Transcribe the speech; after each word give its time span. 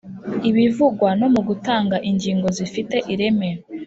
ibivugwa 0.49 1.09
no 1.19 1.27
mu 1.33 1.41
gutanga 1.47 1.95
ingingo 2.09 2.47
zifiteireme 2.57 3.49